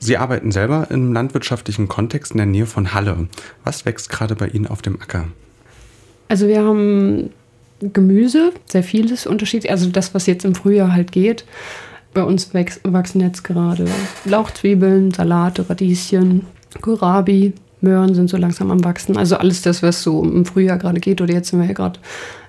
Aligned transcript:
Sie 0.00 0.16
arbeiten 0.16 0.52
selber 0.52 0.88
im 0.90 1.12
landwirtschaftlichen 1.12 1.88
Kontext 1.88 2.32
in 2.32 2.38
der 2.38 2.46
Nähe 2.46 2.66
von 2.66 2.94
Halle. 2.94 3.28
Was 3.64 3.84
wächst 3.84 4.10
gerade 4.10 4.36
bei 4.36 4.48
Ihnen 4.48 4.66
auf 4.66 4.82
dem 4.82 5.00
Acker? 5.00 5.26
Also 6.28 6.46
wir 6.46 6.62
haben 6.62 7.30
Gemüse, 7.80 8.52
sehr 8.66 8.82
vieles 8.82 9.26
unterschiedlich. 9.26 9.70
Also 9.70 9.90
das, 9.90 10.14
was 10.14 10.26
jetzt 10.26 10.44
im 10.44 10.54
Frühjahr 10.54 10.92
halt 10.92 11.12
geht. 11.12 11.44
Bei 12.14 12.22
uns 12.22 12.52
wachsen 12.54 13.20
jetzt 13.20 13.44
gerade 13.44 13.86
Lauchzwiebeln, 14.24 15.12
Salate, 15.12 15.68
Radieschen, 15.68 16.46
Kohlrabi, 16.80 17.52
Möhren 17.80 18.14
sind 18.14 18.28
so 18.28 18.36
langsam 18.36 18.70
am 18.70 18.84
Wachsen. 18.84 19.16
Also 19.16 19.36
alles 19.36 19.62
das, 19.62 19.82
was 19.82 20.02
so 20.02 20.22
im 20.22 20.44
Frühjahr 20.44 20.78
gerade 20.78 21.00
geht. 21.00 21.20
Oder 21.20 21.34
jetzt 21.34 21.50
sind 21.50 21.60
wir 21.60 21.66
ja 21.66 21.74
gerade 21.74 21.98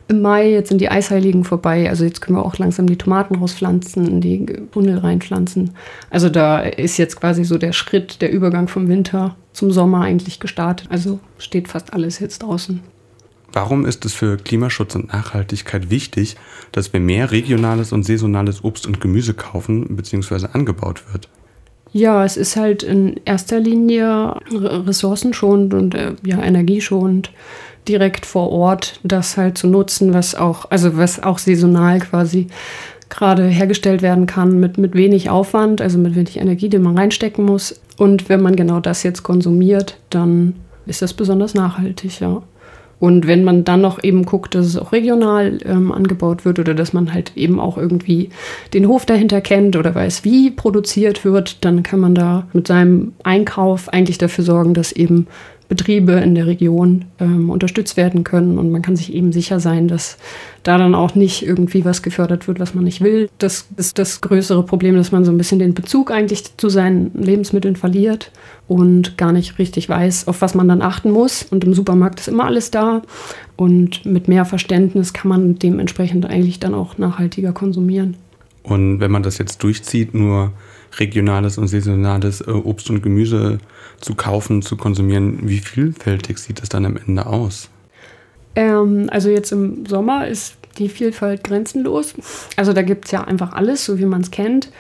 im 0.10 0.24
Mai, 0.24 0.50
jetzt 0.50 0.70
sind 0.70 0.82
die 0.82 0.90
Eisheiligen 0.90 1.44
vorbei. 1.44 1.88
Also 1.88 2.04
jetzt 2.04 2.20
können 2.20 2.38
wir 2.38 2.46
auch 2.46 2.58
langsam 2.58 2.88
die 2.88 2.98
Tomaten 2.98 3.36
rauspflanzen, 3.36 4.08
in 4.08 4.22
die 4.22 4.46
Tunnel 4.72 4.98
reinpflanzen. 4.98 5.72
Also 6.10 6.30
da 6.30 6.60
ist 6.62 6.98
jetzt 6.98 7.20
quasi 7.20 7.44
so 7.44 7.60
der 7.60 7.74
Schritt, 7.74 8.22
der 8.22 8.32
Übergang 8.32 8.68
vom 8.68 8.88
Winter 8.88 9.36
zum 9.54 9.72
Sommer 9.72 10.02
eigentlich 10.02 10.40
gestartet. 10.40 10.88
Also 10.90 11.20
steht 11.38 11.68
fast 11.68 11.94
alles 11.94 12.18
jetzt 12.20 12.42
draußen. 12.42 12.82
Warum 13.54 13.86
ist 13.86 14.04
es 14.06 14.14
für 14.14 14.38
Klimaschutz 14.38 14.96
und 14.96 15.14
Nachhaltigkeit 15.14 15.92
wichtig, 15.92 16.38
dass 16.72 16.92
wir 16.92 17.00
mehr 17.00 17.32
regionales 17.32 17.92
und 17.92 18.04
saisonales 18.04 18.64
Obst 18.64 18.88
und 18.88 19.02
Gemüse 19.02 19.36
kaufen 19.36 19.96
bzw. 19.96 20.48
angebaut 20.54 21.04
wird? 21.12 21.30
Ja, 21.92 22.24
es 22.24 22.38
ist 22.38 22.56
halt 22.56 22.84
in 22.84 23.20
erster 23.26 23.60
Linie 23.60 24.36
ressourcenschonend 24.52 25.74
und 25.74 25.96
äh, 25.96 26.14
ja, 26.24 26.42
energieschonend 26.42 27.32
direkt 27.88 28.26
vor 28.26 28.52
Ort 28.52 29.00
das 29.04 29.38
halt 29.38 29.58
zu 29.58 29.68
nutzen, 29.68 30.14
was 30.14 30.36
auch, 30.36 30.70
also 30.70 30.98
was 30.98 31.22
auch 31.24 31.40
saisonal 31.40 32.00
quasi 32.00 32.48
gerade 33.10 33.46
hergestellt 33.48 34.04
werden 34.04 34.28
kann 34.28 34.60
mit, 34.60 34.78
mit 34.78 34.94
wenig 34.94 35.30
Aufwand, 35.30 35.82
also 35.82 35.98
mit 35.98 36.16
wenig 36.16 36.38
Energie, 36.38 36.70
die 36.70 36.78
man 36.78 36.98
reinstecken 36.98 37.44
muss. 37.44 37.82
Und 37.98 38.30
wenn 38.30 38.42
man 38.42 38.56
genau 38.56 38.80
das 38.80 39.02
jetzt 39.02 39.24
konsumiert, 39.24 39.98
dann 40.12 40.54
ist 40.86 41.02
das 41.02 41.14
besonders 41.14 41.56
nachhaltig, 41.56 42.20
ja. 42.20 42.44
Und 43.00 43.28
wenn 43.28 43.44
man 43.44 43.64
dann 43.64 43.82
noch 43.82 44.04
eben 44.04 44.26
guckt, 44.26 44.56
dass 44.56 44.66
es 44.66 44.78
auch 44.78 44.92
regional 44.92 45.60
ähm, 45.66 45.92
angebaut 45.92 46.44
wird 46.44 46.60
oder 46.60 46.74
dass 46.74 46.92
man 46.92 47.14
halt 47.14 47.32
eben 47.36 47.60
auch 47.60 47.78
irgendwie 47.78 48.30
den 48.74 48.88
Hof 48.88 49.06
dahinter 49.06 49.40
kennt 49.42 49.76
oder 49.78 49.96
weiß, 49.96 50.26
wie 50.26 50.52
produziert 50.52 51.24
wird, 51.24 51.64
dann 51.64 51.84
kann 51.84 52.02
man 52.02 52.14
da 52.14 52.48
mit 52.52 52.68
seinem 52.68 53.14
Einkauf 53.24 53.90
eigentlich 53.90 54.18
dafür 54.18 54.44
sorgen, 54.44 54.74
dass 54.74 54.92
eben 54.92 55.28
Betriebe 55.70 56.14
in 56.14 56.34
der 56.34 56.48
Region 56.48 57.06
ähm, 57.20 57.52
unterstützt 57.52 57.96
werden 57.96 58.24
können. 58.24 58.58
Und 58.58 58.72
man 58.72 58.82
kann 58.82 58.96
sich 58.96 59.14
eben 59.14 59.32
sicher 59.32 59.60
sein, 59.60 59.88
dass 59.88 60.18
da 60.64 60.80
dann 60.80 60.96
auch 60.96 61.14
nicht 61.14 61.46
irgendwie 61.46 61.86
was 61.86 62.02
gefördert 62.02 62.48
wird, 62.48 62.60
was 62.60 62.74
man 62.74 62.84
nicht 62.84 63.02
will. 63.02 63.30
Das 63.38 63.68
ist 63.78 64.00
das 64.00 64.20
größere 64.20 64.66
Problem, 64.66 64.96
dass 64.96 65.12
man 65.12 65.24
so 65.24 65.32
ein 65.32 65.38
bisschen 65.38 65.60
den 65.60 65.76
Bezug 65.76 66.12
eigentlich 66.12 66.58
zu 66.58 66.70
seinen 66.70 67.12
Lebensmitteln 67.14 67.76
verliert 67.76 68.32
und 68.68 69.16
gar 69.18 69.32
nicht 69.32 69.60
richtig 69.60 69.88
weiß, 69.88 70.28
auf 70.28 70.42
was 70.42 70.56
man 70.56 70.68
dann 70.68 70.82
achten 70.82 71.12
muss. 71.12 71.44
Und 71.44 71.64
im 71.64 71.76
Supermarkt 71.76 72.20
ist 72.20 72.28
immer 72.28 72.46
alles 72.46 72.72
da. 72.72 73.04
Und 73.56 74.06
mit 74.08 74.28
mehr 74.28 74.46
Verständnis 74.46 75.14
kann 75.14 75.30
man 75.30 75.60
dementsprechend 75.60 76.26
eigentlich 76.26 76.60
dann 76.60 76.74
auch 76.74 76.98
nachhaltiger 76.98 77.54
konsumieren. 77.54 78.18
Und 78.64 79.00
wenn 79.00 79.12
man 79.12 79.22
das 79.22 79.38
jetzt 79.38 79.62
durchzieht, 79.62 80.16
nur 80.16 80.52
regionales 81.00 81.58
und 81.58 81.68
saisonales 81.68 82.42
äh, 82.42 82.52
Obst 82.52 82.90
und 82.90 83.02
Gemüse 83.02 83.60
zu 84.00 84.16
kaufen, 84.16 84.62
zu 84.62 84.78
konsumieren, 84.78 85.40
wie 85.44 85.60
vielfältig 85.60 86.38
sieht 86.38 86.62
das 86.62 86.70
dann 86.70 86.86
am 86.86 86.98
Ende 86.98 87.26
aus? 87.26 87.70
Ähm, 88.56 89.08
also 89.12 89.30
jetzt 89.30 89.52
im 89.52 89.86
Sommer 89.86 90.28
ist 90.28 90.56
die 90.78 90.90
Vielfalt 90.90 91.44
grenzenlos. 91.44 92.14
Also 92.56 92.74
da 92.74 92.82
gibt 92.82 93.06
es 93.06 93.12
ja 93.12 93.24
einfach 93.24 93.54
alles, 93.54 93.86
so 93.86 94.00
wie 94.00 94.06
man 94.06 94.22
es 94.22 94.32
kennt. 94.32 94.72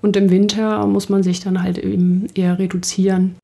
Und 0.00 0.16
im 0.16 0.30
Winter 0.30 0.86
muss 0.86 1.08
man 1.08 1.24
sich 1.24 1.40
dann 1.40 1.62
halt 1.62 1.76
eben 1.76 2.28
eher 2.34 2.58
reduzieren. 2.58 3.34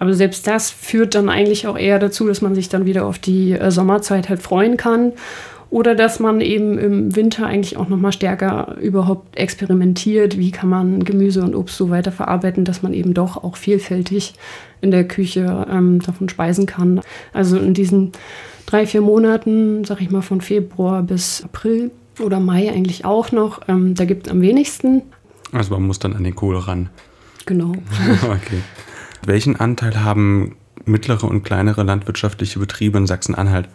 Aber 0.00 0.12
selbst 0.12 0.44
das 0.46 0.70
führt 0.70 1.14
dann 1.14 1.28
eigentlich 1.28 1.68
auch 1.68 1.78
eher 1.78 2.00
dazu, 2.00 2.26
dass 2.26 2.42
man 2.42 2.56
sich 2.56 2.68
dann 2.68 2.84
wieder 2.84 3.06
auf 3.06 3.20
die 3.20 3.52
äh, 3.52 3.70
Sommerzeit 3.70 4.28
halt 4.28 4.42
freuen 4.42 4.76
kann 4.76 5.12
oder 5.70 5.94
dass 5.94 6.18
man 6.18 6.40
eben 6.40 6.78
im 6.78 7.14
Winter 7.14 7.46
eigentlich 7.46 7.76
auch 7.76 7.88
nochmal 7.88 8.12
stärker 8.12 8.76
überhaupt 8.80 9.38
experimentiert, 9.38 10.36
wie 10.36 10.50
kann 10.50 10.68
man 10.68 11.04
Gemüse 11.04 11.42
und 11.42 11.54
Obst 11.54 11.76
so 11.76 11.90
weiter 11.90 12.10
verarbeiten, 12.10 12.64
dass 12.64 12.82
man 12.82 12.92
eben 12.92 13.14
doch 13.14 13.42
auch 13.42 13.56
vielfältig 13.56 14.34
in 14.80 14.90
der 14.90 15.06
Küche 15.06 15.66
ähm, 15.70 16.00
davon 16.00 16.28
speisen 16.28 16.66
kann. 16.66 17.00
Also 17.32 17.56
in 17.56 17.72
diesen 17.72 18.10
drei, 18.66 18.84
vier 18.84 19.00
Monaten, 19.00 19.84
sag 19.84 20.00
ich 20.00 20.10
mal 20.10 20.22
von 20.22 20.40
Februar 20.40 21.04
bis 21.04 21.44
April 21.44 21.92
oder 22.20 22.40
Mai 22.40 22.68
eigentlich 22.70 23.04
auch 23.04 23.30
noch, 23.30 23.60
ähm, 23.68 23.94
da 23.94 24.04
gibt 24.04 24.26
es 24.26 24.32
am 24.32 24.40
wenigsten. 24.40 25.02
Also 25.52 25.74
man 25.74 25.86
muss 25.86 26.00
dann 26.00 26.14
an 26.14 26.24
den 26.24 26.34
Kohl 26.34 26.56
ran. 26.56 26.90
Genau. 27.46 27.72
okay. 28.24 28.60
Welchen 29.24 29.54
Anteil 29.54 30.02
haben 30.02 30.56
mittlere 30.84 31.24
und 31.24 31.44
kleinere 31.44 31.84
landwirtschaftliche 31.84 32.58
Betriebe 32.58 32.98
in 32.98 33.06
Sachsen-Anhalt 33.06 33.68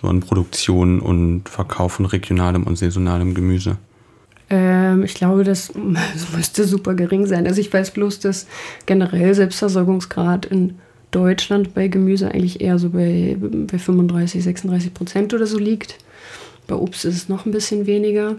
so 0.00 0.08
an 0.08 0.20
Produktion 0.20 1.00
und 1.00 1.48
Verkauf 1.48 1.94
von 1.94 2.06
regionalem 2.06 2.64
und 2.64 2.76
saisonalem 2.76 3.34
Gemüse? 3.34 3.78
Ähm, 4.50 5.02
ich 5.04 5.14
glaube, 5.14 5.44
das, 5.44 5.72
das 5.74 6.32
müsste 6.36 6.64
super 6.64 6.94
gering 6.94 7.26
sein. 7.26 7.46
Also 7.46 7.60
ich 7.60 7.72
weiß 7.72 7.90
bloß, 7.92 8.20
dass 8.20 8.46
generell 8.86 9.34
Selbstversorgungsgrad 9.34 10.46
in 10.46 10.76
Deutschland 11.10 11.74
bei 11.74 11.88
Gemüse 11.88 12.30
eigentlich 12.30 12.60
eher 12.60 12.78
so 12.78 12.90
bei, 12.90 13.36
bei 13.38 13.78
35, 13.78 14.42
36 14.42 14.94
Prozent 14.94 15.34
oder 15.34 15.46
so 15.46 15.58
liegt. 15.58 15.98
Bei 16.66 16.76
Obst 16.76 17.04
ist 17.04 17.16
es 17.16 17.28
noch 17.28 17.46
ein 17.46 17.52
bisschen 17.52 17.86
weniger. 17.86 18.36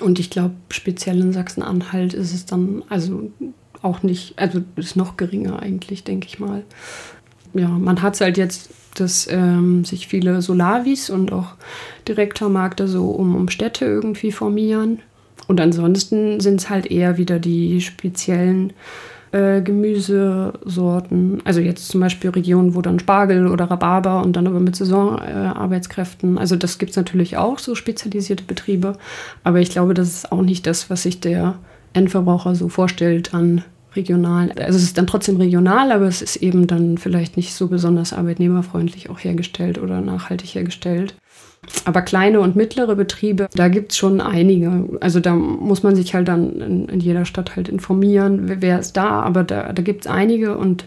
Und 0.00 0.18
ich 0.18 0.30
glaube, 0.30 0.54
speziell 0.70 1.20
in 1.20 1.32
Sachsen-Anhalt 1.32 2.14
ist 2.14 2.34
es 2.34 2.46
dann 2.46 2.82
also 2.88 3.30
auch 3.82 4.02
nicht, 4.02 4.38
also 4.38 4.62
ist 4.76 4.96
noch 4.96 5.16
geringer 5.16 5.60
eigentlich, 5.60 6.04
denke 6.04 6.26
ich 6.28 6.38
mal. 6.38 6.64
Ja, 7.54 7.68
man 7.68 8.00
hat 8.00 8.14
es 8.14 8.20
halt 8.20 8.38
jetzt 8.38 8.70
dass 8.94 9.26
ähm, 9.30 9.84
sich 9.84 10.06
viele 10.06 10.42
Solavis 10.42 11.10
und 11.10 11.32
auch 11.32 11.54
Direktvermarkter 12.08 12.88
so 12.88 13.10
um, 13.10 13.34
um 13.34 13.48
Städte 13.48 13.84
irgendwie 13.84 14.32
formieren. 14.32 15.00
Und 15.48 15.60
ansonsten 15.60 16.40
sind 16.40 16.60
es 16.60 16.70
halt 16.70 16.86
eher 16.86 17.18
wieder 17.18 17.38
die 17.38 17.80
speziellen 17.80 18.72
äh, 19.32 19.62
Gemüsesorten. 19.62 21.40
Also 21.44 21.60
jetzt 21.60 21.88
zum 21.88 22.00
Beispiel 22.00 22.30
Regionen, 22.30 22.74
wo 22.74 22.82
dann 22.82 23.00
Spargel 23.00 23.48
oder 23.48 23.70
Rhabarber 23.70 24.22
und 24.22 24.36
dann 24.36 24.46
aber 24.46 24.60
mit 24.60 24.76
Saisonarbeitskräften. 24.76 26.36
Äh, 26.36 26.40
also 26.40 26.56
das 26.56 26.78
gibt 26.78 26.90
es 26.90 26.96
natürlich 26.96 27.36
auch, 27.36 27.58
so 27.58 27.74
spezialisierte 27.74 28.44
Betriebe. 28.44 28.96
Aber 29.42 29.58
ich 29.58 29.70
glaube, 29.70 29.94
das 29.94 30.08
ist 30.08 30.32
auch 30.32 30.42
nicht 30.42 30.66
das, 30.66 30.90
was 30.90 31.02
sich 31.02 31.20
der 31.20 31.54
Endverbraucher 31.94 32.54
so 32.54 32.68
vorstellt 32.68 33.34
an 33.34 33.64
regional. 33.96 34.52
Also 34.52 34.76
es 34.76 34.84
ist 34.84 34.98
dann 34.98 35.06
trotzdem 35.06 35.36
regional, 35.36 35.92
aber 35.92 36.06
es 36.06 36.22
ist 36.22 36.36
eben 36.36 36.66
dann 36.66 36.98
vielleicht 36.98 37.36
nicht 37.36 37.54
so 37.54 37.68
besonders 37.68 38.12
arbeitnehmerfreundlich 38.12 39.10
auch 39.10 39.18
hergestellt 39.18 39.78
oder 39.78 40.00
nachhaltig 40.00 40.54
hergestellt. 40.54 41.14
Aber 41.84 42.02
kleine 42.02 42.40
und 42.40 42.56
mittlere 42.56 42.96
Betriebe, 42.96 43.48
da 43.54 43.68
gibt 43.68 43.92
es 43.92 43.98
schon 43.98 44.20
einige. 44.20 44.98
Also 45.00 45.20
da 45.20 45.34
muss 45.34 45.82
man 45.82 45.94
sich 45.94 46.12
halt 46.14 46.26
dann 46.26 46.60
in, 46.60 46.88
in 46.88 47.00
jeder 47.00 47.24
Stadt 47.24 47.54
halt 47.54 47.68
informieren, 47.68 48.60
wer, 48.60 48.80
ist 48.80 48.96
da, 48.96 49.22
aber 49.22 49.44
da, 49.44 49.72
da 49.72 49.82
gibt 49.82 50.04
es 50.04 50.10
einige 50.10 50.56
und 50.56 50.84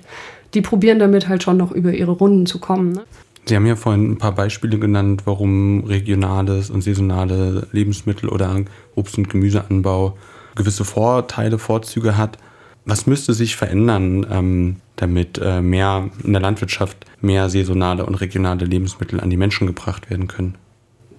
die 0.53 0.61
probieren 0.61 0.99
damit 0.99 1.29
halt 1.29 1.43
schon 1.43 1.57
noch 1.57 1.71
über 1.71 1.93
ihre 1.93 2.11
Runden 2.11 2.45
zu 2.45 2.59
kommen. 2.59 2.91
Ne? 2.91 3.03
Sie 3.45 3.55
haben 3.55 3.67
ja 3.67 3.75
vorhin 3.75 4.11
ein 4.11 4.17
paar 4.17 4.33
Beispiele 4.33 4.79
genannt, 4.79 5.21
warum 5.25 5.83
regionales 5.85 6.69
und 6.69 6.81
saisonale 6.81 7.67
Lebensmittel 7.71 8.27
oder 8.27 8.59
Obst- 8.95 9.17
und 9.17 9.29
Gemüseanbau 9.29 10.17
gewisse 10.55 10.83
Vorteile, 10.83 11.59
Vorzüge 11.59 12.17
hat. 12.17 12.37
Was 12.85 13.07
müsste 13.07 13.33
sich 13.33 13.55
verändern, 13.55 14.25
ähm, 14.29 14.75
damit 14.95 15.39
äh, 15.43 15.61
mehr 15.61 16.09
in 16.23 16.33
der 16.33 16.41
Landwirtschaft 16.41 16.97
mehr 17.19 17.49
saisonale 17.49 18.05
und 18.05 18.15
regionale 18.15 18.65
Lebensmittel 18.65 19.19
an 19.19 19.29
die 19.29 19.37
Menschen 19.37 19.65
gebracht 19.67 20.09
werden 20.09 20.27
können? 20.27 20.55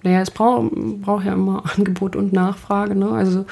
Naja, 0.03 0.21
es 0.21 0.31
braucht 0.31 0.71
brauch 1.01 1.23
ja 1.23 1.33
immer 1.33 1.63
Angebot 1.77 2.15
und 2.15 2.31
Nachfrage. 2.31 2.95
Ne? 2.95 3.11
Also 3.11 3.45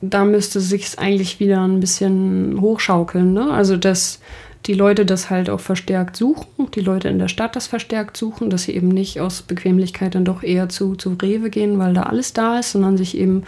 da 0.00 0.24
müsste 0.24 0.60
sich 0.60 0.98
eigentlich 0.98 1.38
wieder 1.38 1.62
ein 1.62 1.80
bisschen 1.80 2.60
hochschaukeln. 2.60 3.32
Ne? 3.32 3.52
Also 3.52 3.76
dass 3.76 4.20
die 4.66 4.74
Leute 4.74 5.04
das 5.04 5.30
halt 5.30 5.50
auch 5.50 5.60
verstärkt 5.60 6.16
suchen, 6.16 6.70
die 6.74 6.80
Leute 6.80 7.08
in 7.08 7.18
der 7.18 7.28
Stadt 7.28 7.54
das 7.54 7.66
verstärkt 7.66 8.16
suchen, 8.16 8.48
dass 8.48 8.62
sie 8.62 8.74
eben 8.74 8.88
nicht 8.88 9.20
aus 9.20 9.42
Bequemlichkeit 9.42 10.14
dann 10.14 10.24
doch 10.24 10.42
eher 10.42 10.68
zu, 10.68 10.96
zu 10.96 11.16
Rewe 11.20 11.50
gehen, 11.50 11.78
weil 11.78 11.92
da 11.92 12.04
alles 12.04 12.32
da 12.32 12.58
ist, 12.58 12.72
sondern 12.72 12.96
sich 12.96 13.16
eben 13.16 13.44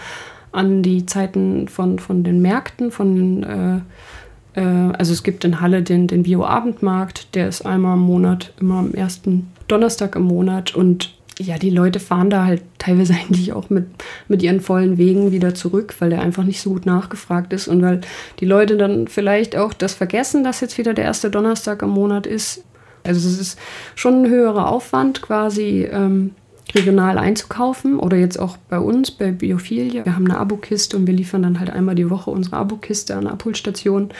an 0.57 0.83
die 0.83 1.07
Zeiten 1.07 1.69
von, 1.69 1.99
von 1.99 2.25
den 2.25 2.41
Märkten, 2.43 2.91
von 2.91 3.15
den, 3.15 3.43
äh, 3.43 4.61
äh, 4.61 4.93
also 4.93 5.13
es 5.13 5.23
gibt 5.23 5.45
in 5.45 5.61
Halle 5.61 5.83
den, 5.83 6.07
den 6.07 6.23
Bio-Abendmarkt, 6.23 7.35
der 7.35 7.49
ist 7.49 7.65
einmal 7.65 7.95
im 7.95 8.03
Monat, 8.03 8.53
immer 8.61 8.79
am 8.79 8.93
ersten 8.93 9.49
Donnerstag 9.69 10.17
im 10.17 10.23
Monat 10.23 10.75
und 10.75 11.15
ja, 11.39 11.59
die 11.59 11.71
Leute 11.71 12.01
fahren 12.01 12.31
da 12.31 12.47
halt 12.47 12.63
teilweise 12.79 13.15
eigentlich 13.21 13.53
auch 13.53 13.69
mit, 13.71 13.87
mit 14.29 14.43
ihren 14.43 14.61
vollen 14.61 14.99
Wegen 14.99 15.33
wieder 15.33 15.55
zurück, 15.55 15.95
weil 15.99 16.11
der 16.11 16.23
einfach 16.23 16.45
nicht 16.45 16.61
so 16.61 16.71
gut 16.71 16.87
nachgefragt 16.87 17.53
ist 17.53 17.69
und 17.69 17.83
weil 17.83 18.01
die 18.41 18.47
Leute 18.47 18.77
dann 18.77 19.09
vielleicht 19.09 19.57
auch 19.57 19.73
das 19.73 19.95
vergessen, 19.95 20.45
dass 20.45 20.61
jetzt 20.61 20.79
wieder 20.79 20.95
der 20.95 21.05
erste 21.05 21.31
Donnerstag 21.31 21.83
im 21.83 21.91
Monat 21.91 22.27
ist. 22.27 22.65
Also 23.05 23.29
es 23.29 23.39
ist 23.39 23.59
schon 23.95 24.23
ein 24.25 24.31
höherer 24.31 24.69
Aufwand 24.69 25.23
quasi. 25.23 25.87
Ähm, 25.91 26.33
regional 26.75 27.19
einzukaufen 27.19 27.99
oder 27.99 28.17
jetzt 28.17 28.39
auch 28.39 28.57
bei 28.57 28.79
uns 28.79 29.11
bei 29.11 29.31
Biophilia. 29.31 30.05
Wir 30.05 30.17
haben 30.17 30.29
eine 30.29 30.39
Abokiste 30.39 30.97
und 30.97 31.07
wir 31.07 31.15
liefern 31.15 31.43
dann 31.43 31.61
halt 31.61 31.71
einmal 31.71 31.95
die 31.95 32.11
Woche 32.11 32.31
unsere 32.31 32.57
Abokiste 32.57 33.15
an 33.15 33.27
Abholstationen 33.27 34.11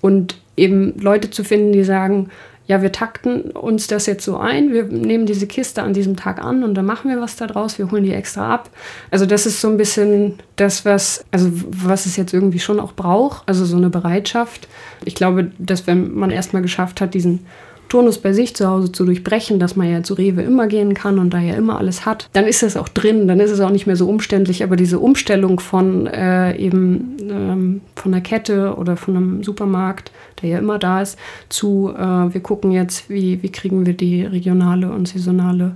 Und 0.00 0.36
eben 0.56 0.98
Leute 0.98 1.30
zu 1.30 1.44
finden, 1.44 1.72
die 1.72 1.84
sagen, 1.84 2.30
ja, 2.66 2.82
wir 2.82 2.92
takten 2.92 3.50
uns 3.50 3.88
das 3.88 4.06
jetzt 4.06 4.24
so 4.24 4.36
ein, 4.36 4.72
wir 4.72 4.84
nehmen 4.84 5.26
diese 5.26 5.48
Kiste 5.48 5.82
an 5.82 5.92
diesem 5.92 6.14
Tag 6.14 6.40
an 6.40 6.62
und 6.62 6.74
dann 6.74 6.86
machen 6.86 7.10
wir 7.10 7.20
was 7.20 7.34
daraus, 7.34 7.78
wir 7.78 7.90
holen 7.90 8.04
die 8.04 8.12
extra 8.12 8.54
ab. 8.54 8.70
Also 9.10 9.26
das 9.26 9.44
ist 9.44 9.60
so 9.60 9.68
ein 9.68 9.76
bisschen 9.76 10.34
das, 10.54 10.84
was, 10.84 11.24
also 11.32 11.50
was 11.50 12.06
es 12.06 12.16
jetzt 12.16 12.32
irgendwie 12.32 12.60
schon 12.60 12.78
auch 12.78 12.92
braucht, 12.92 13.42
also 13.48 13.64
so 13.64 13.76
eine 13.76 13.90
Bereitschaft. 13.90 14.68
Ich 15.04 15.16
glaube, 15.16 15.50
dass 15.58 15.88
wenn 15.88 16.14
man 16.14 16.30
erstmal 16.30 16.62
geschafft 16.62 17.00
hat, 17.00 17.12
diesen 17.12 17.40
Turnus 17.90 18.18
bei 18.18 18.32
sich 18.32 18.56
zu 18.56 18.66
Hause 18.68 18.92
zu 18.92 19.04
durchbrechen, 19.04 19.58
dass 19.58 19.76
man 19.76 19.90
ja 19.90 20.02
zu 20.02 20.14
Rewe 20.14 20.42
immer 20.42 20.68
gehen 20.68 20.94
kann 20.94 21.18
und 21.18 21.34
da 21.34 21.40
ja 21.40 21.54
immer 21.54 21.76
alles 21.76 22.06
hat, 22.06 22.30
dann 22.32 22.46
ist 22.46 22.62
es 22.62 22.76
auch 22.76 22.88
drin, 22.88 23.28
dann 23.28 23.40
ist 23.40 23.50
es 23.50 23.60
auch 23.60 23.70
nicht 23.70 23.86
mehr 23.86 23.96
so 23.96 24.08
umständlich. 24.08 24.62
Aber 24.62 24.76
diese 24.76 24.98
Umstellung 24.98 25.60
von 25.60 26.06
äh, 26.06 26.56
eben 26.56 27.16
ähm, 27.28 27.80
von 27.96 28.12
der 28.12 28.20
Kette 28.22 28.76
oder 28.76 28.96
von 28.96 29.16
einem 29.16 29.42
Supermarkt, 29.42 30.12
der 30.40 30.50
ja 30.50 30.58
immer 30.58 30.78
da 30.78 31.02
ist, 31.02 31.18
zu 31.48 31.92
äh, 31.94 32.32
wir 32.32 32.40
gucken 32.40 32.70
jetzt, 32.70 33.10
wie, 33.10 33.42
wie 33.42 33.50
kriegen 33.50 33.84
wir 33.84 33.94
die 33.94 34.22
regionale 34.22 34.90
und 34.90 35.08
saisonale 35.08 35.74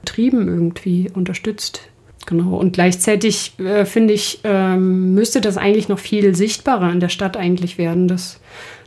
Betrieben 0.00 0.48
irgendwie 0.48 1.10
unterstützt. 1.14 1.88
Genau, 2.26 2.56
und 2.56 2.72
gleichzeitig 2.72 3.58
äh, 3.58 3.84
finde 3.84 4.14
ich, 4.14 4.40
ähm, 4.44 5.14
müsste 5.14 5.40
das 5.40 5.56
eigentlich 5.56 5.88
noch 5.88 5.98
viel 5.98 6.34
sichtbarer 6.34 6.92
in 6.92 7.00
der 7.00 7.08
Stadt 7.08 7.36
eigentlich 7.36 7.78
werden, 7.78 8.06
dass 8.06 8.40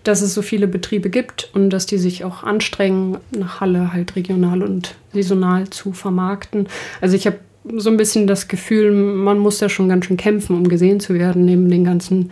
dass 0.08 0.22
es 0.22 0.34
so 0.34 0.42
viele 0.42 0.68
Betriebe 0.68 1.10
gibt 1.10 1.50
und 1.54 1.70
dass 1.72 1.86
die 1.86 1.98
sich 1.98 2.24
auch 2.24 2.44
anstrengen, 2.44 3.18
nach 3.32 3.60
Halle 3.60 3.92
halt 3.92 4.16
regional 4.16 4.62
und 4.64 4.96
saisonal 5.14 5.70
zu 5.70 5.94
vermarkten. 5.94 6.68
Also 7.02 7.16
ich 7.16 7.26
habe 7.26 7.40
so 7.76 7.90
ein 7.90 7.98
bisschen 7.98 8.28
das 8.28 8.48
Gefühl, 8.48 8.92
man 8.92 9.40
muss 9.40 9.58
da 9.58 9.68
schon 9.68 9.90
ganz 9.90 10.06
schön 10.06 10.18
kämpfen, 10.18 10.56
um 10.56 10.70
gesehen 10.70 11.00
zu 11.00 11.16
werden, 11.16 11.46
neben 11.46 11.70
den 11.70 11.84
ganzen, 11.84 12.32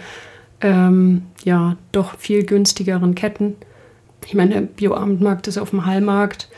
ähm, 0.62 1.24
ja, 1.44 1.76
doch 1.92 2.18
viel 2.18 2.46
günstigeren 2.46 3.16
Ketten. 3.16 3.56
Ich 4.28 4.36
meine, 4.36 4.54
der 4.54 4.62
Bioabendmarkt 4.62 5.48
ist 5.48 5.58
auf 5.58 5.72
dem 5.72 5.86
Hallmarkt 5.86 6.50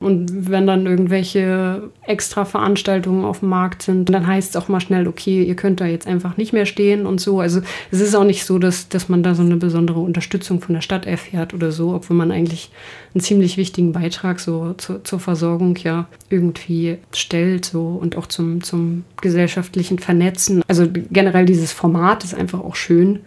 und 0.00 0.50
wenn 0.50 0.66
dann 0.66 0.86
irgendwelche 0.86 1.90
extra 2.06 2.46
Veranstaltungen 2.46 3.22
auf 3.22 3.40
dem 3.40 3.50
Markt 3.50 3.82
sind, 3.82 4.08
dann 4.08 4.26
heißt 4.26 4.50
es 4.50 4.56
auch 4.56 4.68
mal 4.68 4.80
schnell, 4.80 5.06
okay, 5.06 5.42
ihr 5.42 5.56
könnt 5.56 5.82
da 5.82 5.84
jetzt 5.84 6.06
einfach 6.06 6.38
nicht 6.38 6.54
mehr 6.54 6.64
stehen 6.64 7.04
und 7.04 7.20
so. 7.20 7.38
Also 7.38 7.60
es 7.90 8.00
ist 8.00 8.14
auch 8.14 8.24
nicht 8.24 8.46
so, 8.46 8.58
dass, 8.58 8.88
dass 8.88 9.10
man 9.10 9.22
da 9.22 9.34
so 9.34 9.42
eine 9.42 9.58
besondere 9.58 10.00
Unterstützung 10.00 10.62
von 10.62 10.74
der 10.74 10.80
Stadt 10.80 11.04
erfährt 11.04 11.52
oder 11.52 11.70
so, 11.70 11.92
obwohl 11.92 12.16
man 12.16 12.32
eigentlich 12.32 12.70
einen 13.12 13.20
ziemlich 13.20 13.58
wichtigen 13.58 13.92
Beitrag 13.92 14.40
so 14.40 14.72
zu, 14.78 15.02
zur 15.02 15.20
Versorgung 15.20 15.76
ja 15.76 16.08
irgendwie 16.30 16.96
stellt 17.14 17.66
so 17.66 17.98
und 18.00 18.16
auch 18.16 18.26
zum, 18.26 18.62
zum 18.62 19.04
gesellschaftlichen 19.20 19.98
Vernetzen. 19.98 20.62
Also 20.66 20.86
generell 21.10 21.44
dieses 21.44 21.72
Format 21.72 22.24
ist 22.24 22.34
einfach 22.34 22.60
auch 22.60 22.74
schön. 22.74 23.18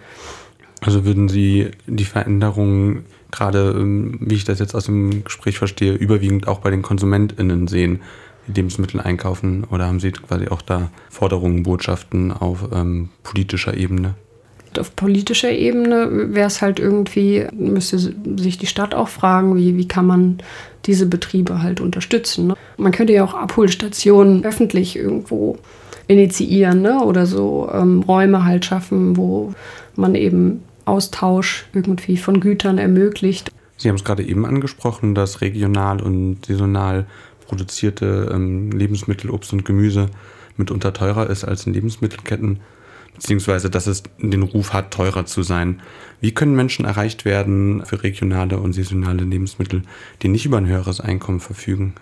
Also 0.81 1.05
würden 1.05 1.29
Sie 1.29 1.69
die 1.85 2.03
Veränderungen 2.03 3.05
gerade, 3.33 3.75
ähm, 3.77 4.17
wie 4.21 4.35
ich 4.35 4.45
das 4.45 4.59
jetzt 4.59 4.75
aus 4.75 4.85
dem 4.85 5.23
Gespräch 5.23 5.57
verstehe, 5.57 5.93
überwiegend 5.93 6.47
auch 6.47 6.59
bei 6.59 6.69
den 6.69 6.81
KonsumentInnen 6.81 7.67
sehen, 7.67 8.01
die 8.47 8.53
Lebensmittel 8.53 9.01
einkaufen? 9.01 9.65
Oder 9.65 9.87
haben 9.87 9.99
Sie 9.99 10.11
quasi 10.11 10.47
auch 10.47 10.61
da 10.61 10.89
Forderungen, 11.09 11.63
Botschaften 11.63 12.31
auf 12.31 12.69
ähm, 12.73 13.09
politischer 13.23 13.75
Ebene? 13.75 14.15
Auf 14.79 14.95
politischer 14.95 15.51
Ebene 15.51 16.33
wäre 16.33 16.47
es 16.47 16.61
halt 16.61 16.79
irgendwie, 16.79 17.45
müsste 17.53 17.99
sich 17.99 18.57
die 18.57 18.65
Stadt 18.65 18.95
auch 18.95 19.07
fragen, 19.07 19.55
wie, 19.55 19.77
wie 19.77 19.87
kann 19.87 20.07
man 20.07 20.37
diese 20.85 21.05
Betriebe 21.05 21.61
halt 21.61 21.79
unterstützen. 21.79 22.47
Ne? 22.47 22.55
Man 22.77 22.91
könnte 22.91 23.13
ja 23.13 23.23
auch 23.23 23.35
Abholstationen 23.35 24.43
öffentlich 24.45 24.95
irgendwo 24.95 25.57
initiieren 26.07 26.81
ne? 26.81 27.03
oder 27.03 27.25
so 27.25 27.69
ähm, 27.71 28.01
Räume 28.01 28.45
halt 28.45 28.65
schaffen, 28.65 29.15
wo 29.15 29.53
man 29.95 30.15
eben 30.15 30.63
Austausch 30.85 31.65
irgendwie 31.73 32.17
von 32.17 32.39
Gütern 32.39 32.77
ermöglicht. 32.77 33.51
Sie 33.77 33.89
haben 33.89 33.95
es 33.95 34.03
gerade 34.03 34.23
eben 34.23 34.45
angesprochen, 34.45 35.15
dass 35.15 35.41
regional 35.41 36.01
und 36.01 36.45
saisonal 36.45 37.05
produzierte 37.45 38.31
ähm, 38.33 38.71
Lebensmittel, 38.71 39.29
Obst 39.29 39.53
und 39.53 39.65
Gemüse 39.65 40.09
mitunter 40.57 40.93
teurer 40.93 41.29
ist 41.29 41.43
als 41.43 41.65
in 41.65 41.73
Lebensmittelketten, 41.73 42.59
beziehungsweise 43.15 43.69
dass 43.69 43.87
es 43.87 44.03
den 44.19 44.43
Ruf 44.43 44.73
hat, 44.73 44.91
teurer 44.91 45.25
zu 45.25 45.43
sein. 45.43 45.81
Wie 46.21 46.33
können 46.33 46.55
Menschen 46.55 46.85
erreicht 46.85 47.25
werden 47.25 47.85
für 47.85 48.03
regionale 48.03 48.57
und 48.57 48.73
saisonale 48.73 49.23
Lebensmittel, 49.23 49.83
die 50.21 50.29
nicht 50.29 50.45
über 50.45 50.57
ein 50.57 50.67
höheres 50.67 51.01
Einkommen 51.01 51.39
verfügen? 51.39 51.93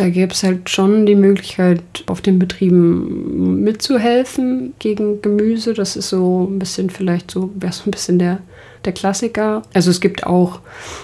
Da 0.00 0.08
gäbe 0.08 0.32
es 0.32 0.42
halt 0.42 0.70
schon 0.70 1.04
die 1.04 1.14
Möglichkeit, 1.14 1.82
auf 2.06 2.22
den 2.22 2.38
Betrieben 2.38 3.62
mitzuhelfen 3.62 4.72
gegen 4.78 5.20
Gemüse. 5.20 5.74
Das 5.74 5.94
ist 5.94 6.08
so 6.08 6.48
ein 6.50 6.58
bisschen 6.58 6.88
vielleicht 6.88 7.30
so, 7.30 7.50
wäre 7.54 7.74
so 7.74 7.82
ein 7.84 7.90
bisschen 7.90 8.18
der, 8.18 8.38
der 8.86 8.94
Klassiker. 8.94 9.60
Also 9.74 9.90
es 9.90 10.00
gibt 10.00 10.24
auch 10.24 10.60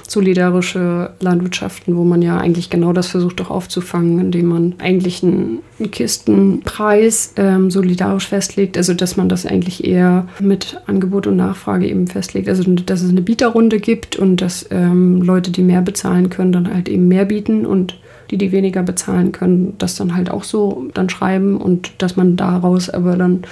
solidarische 0.09 1.11
Landwirtschaften, 1.21 1.95
wo 1.95 2.05
man 2.05 2.23
ja 2.23 2.39
eigentlich 2.39 2.71
genau 2.71 2.95
das 2.95 3.09
versucht 3.09 3.39
auch 3.43 3.51
aufzufangen, 3.51 4.19
indem 4.19 4.47
man 4.47 4.75
eigentlich 4.79 5.23
einen, 5.23 5.59
Kistenpreis 5.93 7.35
ähm, 7.37 7.71
solidarisch 7.71 8.29
festlegt. 8.29 8.79
Also 8.79 8.95
dass 8.95 9.19
man 9.19 9.29
das 9.29 9.45
eigentlich 9.45 9.85
eher 9.85 10.27
mit 10.41 10.81
Angebot 10.87 11.27
und 11.27 11.37
Nachfrage 11.37 11.87
eben 11.87 12.07
festlegt. 12.07 12.49
Also 12.49 12.63
dass 12.63 13.03
es 13.03 13.11
eine 13.11 13.21
Bieterrunde 13.21 13.79
gibt 13.79 14.17
und 14.17 14.41
dass 14.41 14.67
ähm, 14.71 15.21
Leute, 15.21 15.51
die 15.51 15.61
mehr 15.61 15.83
bezahlen 15.83 16.31
können, 16.31 16.53
dann 16.53 16.73
halt 16.73 16.89
eben 16.89 17.09
mehr 17.09 17.27
bieten 17.27 17.67
und 17.67 17.99
die, 18.31 18.39
die 18.39 18.53
weniger 18.53 18.83
bezahlen 18.83 19.33
können, 19.33 19.75
das 19.79 19.97
dann 19.97 20.17
halt 20.17 20.31
auch 20.31 20.45
so 20.45 20.89
dann 20.95 21.09
schreiben 21.09 21.57
und 21.57 21.93
dass 21.99 22.17
man 22.17 22.37
daraus 22.37 22.91
aber 22.91 23.17
dann 23.17 23.45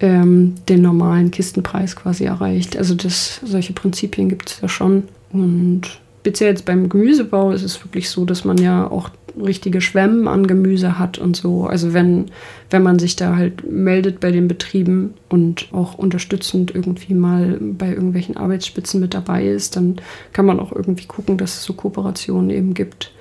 ähm, 0.00 0.54
den 0.68 0.82
normalen 0.82 1.30
Kistenpreis 1.30 1.96
quasi 1.96 2.24
erreicht. 2.24 2.76
Also 2.76 2.94
das, 2.94 3.40
solche 3.44 3.72
Prinzipien 3.72 4.28
gibt 4.28 4.50
es 4.50 4.60
ja 4.60 4.68
schon. 4.68 5.04
Und 5.32 5.82
speziell 6.20 6.50
jetzt 6.50 6.64
beim 6.64 6.88
Gemüsebau 6.88 7.52
ist 7.52 7.62
es 7.62 7.82
wirklich 7.84 8.10
so, 8.10 8.24
dass 8.24 8.44
man 8.44 8.58
ja 8.58 8.90
auch 8.90 9.10
richtige 9.40 9.80
Schwämmen 9.80 10.26
an 10.26 10.46
Gemüse 10.46 10.98
hat 10.98 11.18
und 11.18 11.36
so. 11.36 11.64
Also 11.64 11.92
wenn, 11.92 12.26
wenn 12.70 12.82
man 12.82 12.98
sich 12.98 13.16
da 13.16 13.36
halt 13.36 13.70
meldet 13.70 14.20
bei 14.20 14.32
den 14.32 14.48
Betrieben 14.48 15.14
und 15.28 15.68
auch 15.72 15.94
unterstützend 15.94 16.74
irgendwie 16.74 17.14
mal 17.14 17.58
bei 17.60 17.90
irgendwelchen 17.90 18.36
Arbeitsspitzen 18.36 19.00
mit 19.00 19.14
dabei 19.14 19.46
ist, 19.46 19.76
dann 19.76 19.96
kann 20.32 20.46
man 20.46 20.58
auch 20.58 20.72
irgendwie 20.72 21.06
gucken, 21.06 21.36
dass 21.36 21.58
es 21.58 21.64
so 21.64 21.74
Kooperationen 21.74 22.50
eben 22.50 22.74
gibt 22.74 23.12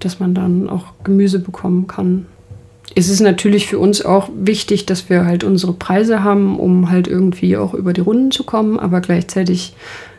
dass 0.00 0.20
man 0.20 0.34
dann 0.34 0.68
auch 0.68 0.94
Gemüse 1.04 1.38
bekommen 1.38 1.86
kann. 1.86 2.26
Es 2.94 3.08
ist 3.08 3.20
natürlich 3.20 3.66
für 3.66 3.78
uns 3.78 4.04
auch 4.04 4.28
wichtig, 4.36 4.86
dass 4.86 5.08
wir 5.08 5.24
halt 5.24 5.42
unsere 5.42 5.72
Preise 5.72 6.22
haben, 6.22 6.58
um 6.58 6.90
halt 6.90 7.08
irgendwie 7.08 7.56
auch 7.56 7.74
über 7.74 7.92
die 7.92 8.02
Runden 8.02 8.30
zu 8.30 8.44
kommen, 8.44 8.78
aber 8.78 9.00
gleichzeitig 9.00 9.74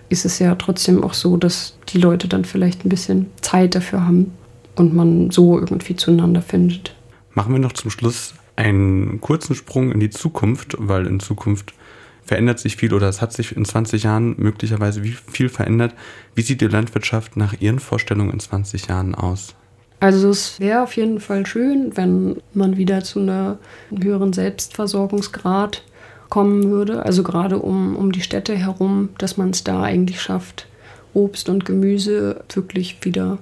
ist 0.10 0.26
es 0.26 0.40
ja 0.40 0.56
trotzdem 0.56 1.04
auch 1.04 1.14
so, 1.14 1.38
dass 1.38 1.78
die 1.90 1.98
Leute 1.98 2.28
dann 2.28 2.46
vielleicht 2.46 2.86
ein 2.86 2.90
bisschen 2.90 3.28
Zeit 3.42 3.76
dafür 3.76 4.06
haben 4.06 4.32
und 4.76 4.94
man 4.94 5.32
so 5.32 5.60
irgendwie 5.60 5.96
zueinander 5.96 6.42
findet. 6.42 6.96
Machen 7.34 7.54
wir 7.54 7.60
noch 7.60 7.74
zum 7.74 7.92
Schluss 7.92 8.34
einen 8.56 9.20
kurzen 9.22 9.56
Sprung 9.56 9.92
in 9.92 10.00
die 10.00 10.10
Zukunft, 10.10 10.76
weil 10.80 11.08
in 11.08 11.20
Zukunft 11.20 11.74
verändert 12.24 12.60
sich 12.60 12.76
viel 12.76 12.94
oder 12.94 13.08
es 13.08 13.22
hat 13.22 13.34
sich 13.34 13.56
in 13.56 13.66
20 13.66 14.04
Jahren 14.04 14.36
möglicherweise 14.38 15.02
viel 15.02 15.50
verändert. 15.50 15.94
Wie 16.34 16.42
sieht 16.42 16.62
die 16.62 16.68
Landwirtschaft 16.68 17.38
nach 17.38 17.54
Ihren 17.60 17.80
Vorstellungen 17.80 18.32
in 18.32 18.40
20 18.40 18.88
Jahren 18.88 19.16
aus? 19.16 19.56
Also 20.06 20.30
es 20.30 20.60
wäre 20.60 20.84
auf 20.84 20.96
jeden 20.98 21.20
Fall 21.20 21.48
schön, 21.48 21.98
wenn 21.98 22.36
man 22.54 22.78
wieder 22.78 23.04
zu 23.04 23.22
einem 23.22 23.58
höheren 24.04 24.34
Selbstversorgungsgrad 24.34 25.82
kommen 26.30 26.70
würde. 26.70 27.04
Also 27.04 27.24
gerade 27.24 27.58
um, 27.58 27.96
um 27.96 28.12
die 28.12 28.22
Städte 28.22 28.56
herum, 28.56 29.10
dass 29.18 29.38
man 29.38 29.50
es 29.50 29.64
da 29.64 29.82
eigentlich 29.82 30.22
schafft, 30.22 30.68
Obst 31.16 31.50
und 31.50 31.66
Gemüse 31.66 32.44
wirklich 32.54 33.00
wieder 33.02 33.40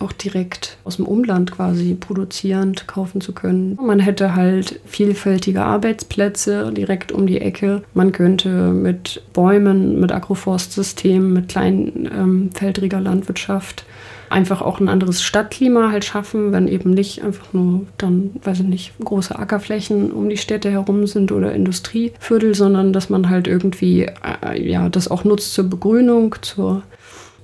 auch 0.00 0.10
direkt 0.10 0.76
aus 0.82 0.96
dem 0.96 1.06
Umland 1.06 1.52
quasi 1.52 1.94
produzierend 1.94 2.88
kaufen 2.88 3.20
zu 3.20 3.30
können. 3.32 3.78
Man 3.80 4.00
hätte 4.00 4.34
halt 4.34 4.80
vielfältige 4.84 5.62
Arbeitsplätze 5.62 6.72
direkt 6.72 7.12
um 7.12 7.28
die 7.28 7.40
Ecke. 7.40 7.84
Man 7.94 8.10
könnte 8.10 8.72
mit 8.72 9.22
Bäumen, 9.34 10.00
mit 10.00 10.10
Agroforstsystemen, 10.10 11.32
mit 11.32 11.50
kleinfeldriger 11.50 12.98
ähm, 12.98 13.04
Landwirtschaft 13.04 13.84
einfach 14.32 14.62
auch 14.62 14.80
ein 14.80 14.88
anderes 14.88 15.22
Stadtklima 15.22 15.92
halt 15.92 16.04
schaffen, 16.04 16.52
wenn 16.52 16.66
eben 16.66 16.90
nicht 16.90 17.22
einfach 17.22 17.52
nur 17.52 17.86
dann, 17.98 18.30
weiß 18.42 18.60
ich 18.60 18.66
nicht, 18.66 18.92
große 18.98 19.38
Ackerflächen 19.38 20.10
um 20.10 20.28
die 20.28 20.36
Städte 20.36 20.70
herum 20.70 21.06
sind 21.06 21.30
oder 21.32 21.52
Industrieviertel, 21.52 22.54
sondern 22.54 22.92
dass 22.92 23.10
man 23.10 23.28
halt 23.28 23.46
irgendwie 23.46 24.06
äh, 24.42 24.60
ja 24.60 24.88
das 24.88 25.08
auch 25.08 25.24
nutzt 25.24 25.54
zur 25.54 25.64
Begrünung, 25.68 26.34
zur 26.42 26.82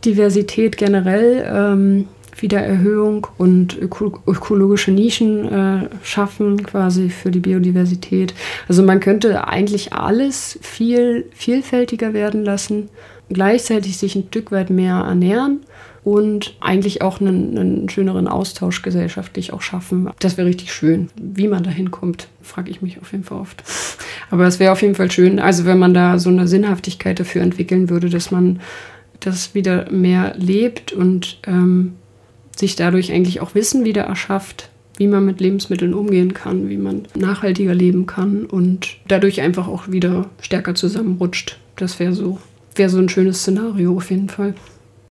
Diversität 0.05 0.77
generell. 0.77 1.45
Ähm, 1.47 2.09
Wiedererhöhung 2.41 3.27
und 3.37 3.77
öko 3.77 4.21
ökologische 4.25 4.93
Nischen 4.93 5.45
äh, 5.53 5.89
schaffen, 6.05 6.63
quasi 6.63 7.11
für 7.11 7.33
die 7.33 7.41
Biodiversität. 7.41 8.33
Also 8.69 8.85
man 8.85 9.01
könnte 9.01 9.49
eigentlich 9.49 9.93
alles 9.93 10.57
viel 10.63 11.27
vielfältiger 11.35 12.13
werden 12.15 12.45
lassen 12.45 12.91
gleichzeitig 13.29 13.99
sich 13.99 14.15
ein 14.15 14.25
Stück 14.29 14.53
weit 14.53 14.71
mehr 14.71 15.05
ernähren 15.07 15.61
und 16.09 16.55
eigentlich 16.61 17.03
auch 17.03 17.21
einen, 17.21 17.59
einen, 17.59 17.89
schöneren 17.91 18.29
Austausch 18.29 18.81
gesellschaftlich 18.81 19.53
auch 19.53 19.61
schaffen. 19.61 20.09
Das 20.21 20.39
wäre 20.39 20.49
richtig 20.49 20.73
schön. 20.73 21.11
Wie 21.21 21.49
man 21.49 21.65
da 21.65 21.69
hinkommt, 21.71 22.29
frage 22.41 22.71
ich 22.71 22.81
mich 22.81 22.99
auf 22.99 23.13
jeden 23.13 23.25
Fall 23.25 23.39
oft. 23.39 23.63
Aber 24.31 24.47
es 24.47 24.59
wäre 24.59 24.73
auf 24.73 24.81
jeden 24.81 24.95
Fall 24.95 25.11
schön, 25.11 25.39
also 25.39 25.67
wenn 25.67 25.79
man 25.79 25.93
da 25.93 26.19
so 26.19 26.31
eine 26.31 26.49
Sinnhaftigkeit 26.49 27.21
dafür 27.21 27.43
entwickeln 27.43 27.91
würde, 27.91 28.09
dass 28.09 28.31
man 28.31 28.61
das 29.21 29.55
wieder 29.55 29.91
mehr 29.91 30.35
lebt 30.39 30.95
und 30.95 31.41
ähm, 31.47 31.93
sich 32.57 32.75
dadurch 32.75 33.13
eigentlich 33.13 33.43
auch 33.43 33.55
Wissen 33.55 33.85
wieder 33.85 34.05
erschafft, 34.05 34.71
wie 34.97 35.09
man 35.09 35.27
mit 35.27 35.41
Lebensmitteln 35.41 35.93
umgehen 35.93 36.33
kann, 36.33 36.71
wie 36.71 36.79
man 36.79 37.03
nachhaltiger 37.17 37.75
leben 37.75 38.07
kann 38.07 38.47
und 38.47 38.97
dadurch 39.09 39.43
einfach 39.43 39.69
auch 39.69 39.89
wieder 39.89 40.31
stärker 40.41 40.75
zusammenrutscht. 40.75 41.59
Das 41.77 42.01
wäre 42.01 42.15
so, 42.15 42.39
wäre 42.77 42.89
so 42.89 42.97
ein 42.97 43.11
schönes 43.11 43.41
Szenario 43.41 43.95
auf 43.95 44.11
jeden 44.11 44.31
Fall. 44.31 44.55